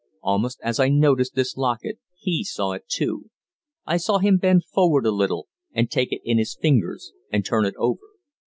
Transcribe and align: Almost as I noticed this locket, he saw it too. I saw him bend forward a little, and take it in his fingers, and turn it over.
Almost 0.23 0.59
as 0.63 0.79
I 0.79 0.89
noticed 0.89 1.35
this 1.35 1.55
locket, 1.55 1.99
he 2.17 2.43
saw 2.43 2.71
it 2.71 2.87
too. 2.87 3.29
I 3.85 3.97
saw 3.97 4.17
him 4.17 4.37
bend 4.39 4.65
forward 4.65 5.05
a 5.05 5.11
little, 5.11 5.47
and 5.73 5.91
take 5.91 6.11
it 6.11 6.21
in 6.23 6.39
his 6.39 6.57
fingers, 6.59 7.13
and 7.31 7.45
turn 7.45 7.65
it 7.65 7.75
over. 7.77 8.01